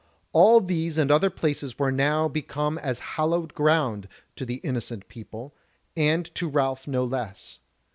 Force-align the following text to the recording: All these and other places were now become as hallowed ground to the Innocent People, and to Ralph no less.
All 0.31 0.61
these 0.61 0.97
and 0.97 1.11
other 1.11 1.29
places 1.29 1.77
were 1.77 1.91
now 1.91 2.27
become 2.27 2.79
as 2.79 2.97
hallowed 2.97 3.53
ground 3.53 4.07
to 4.35 4.45
the 4.47 4.55
Innocent 4.63 5.07
People, 5.07 5.53
and 5.95 6.33
to 6.33 6.47
Ralph 6.49 6.87
no 6.87 7.03
less. 7.05 7.59